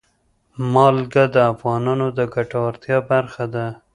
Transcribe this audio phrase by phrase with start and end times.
[0.73, 3.65] نمک د افغانانو د ګټورتیا برخه ده.